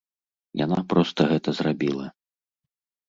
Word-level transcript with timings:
Яна 0.65 0.79
проста 0.95 1.19
гэта 1.33 1.49
зрабіла. 1.59 2.05